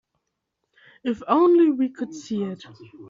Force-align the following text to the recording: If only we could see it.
If 1.03 1.21
only 1.27 1.69
we 1.69 1.89
could 1.89 2.15
see 2.15 2.41
it. 2.43 2.63